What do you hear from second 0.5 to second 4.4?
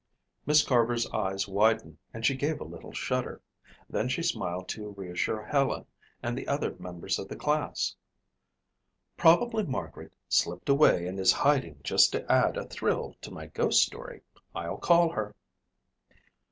Carver's eyes widened and she gave a little shudder. Then she